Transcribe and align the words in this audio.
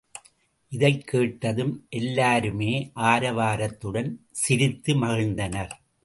இதைக் 0.69 1.07
கேட்டதும் 1.07 1.85
எல்லாருமே 1.89 2.91
ஆரவாரத்துடன் 2.95 4.15
சிரித்து 4.31 4.93
மகிழ்ந்தனர். 5.01 5.69